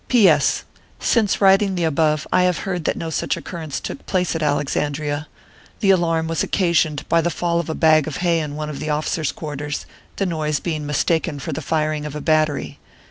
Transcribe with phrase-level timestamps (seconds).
[0.07, 0.27] P.
[0.27, 0.63] S.
[0.99, 5.27] Since writing the above, I have heard that no such occurrence took place at Alexandria.
[5.79, 8.79] The alarm was occasioned by the fall of a bag of hay in one of
[8.79, 9.85] the officers quarters,
[10.15, 12.79] the noise being mistaken for the firing of a battery.